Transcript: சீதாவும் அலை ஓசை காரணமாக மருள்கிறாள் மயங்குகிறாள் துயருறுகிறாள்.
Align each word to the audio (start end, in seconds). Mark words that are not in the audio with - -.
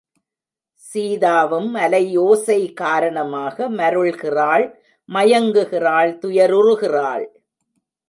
சீதாவும் 0.83 1.69
அலை 1.83 2.01
ஓசை 2.17 2.59
காரணமாக 2.73 3.69
மருள்கிறாள் 3.79 4.65
மயங்குகிறாள் 5.09 6.11
துயருறுகிறாள். 6.21 7.25